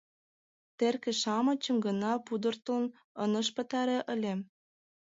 Терке-шамычым 0.77 1.77
гына 1.85 2.11
пудыртыл 2.25 2.83
ынышт 3.23 3.51
пытаре 3.57 3.99
ыле... 4.13 4.33